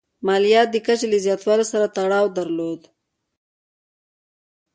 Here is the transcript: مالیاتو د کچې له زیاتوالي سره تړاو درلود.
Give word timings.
مالیاتو 0.27 0.71
د 0.73 0.75
کچې 0.85 1.07
له 1.13 1.17
زیاتوالي 1.25 1.65
سره 1.71 1.85
تړاو 1.95 2.33
درلود. 2.37 2.81